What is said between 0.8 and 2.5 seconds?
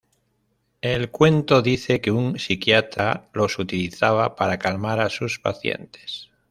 El cuento dice que un